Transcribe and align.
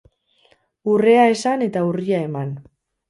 Urrea 0.95 1.27
esan 1.33 1.65
eta 1.67 1.85
urria 1.91 2.23
eman. 2.31 2.55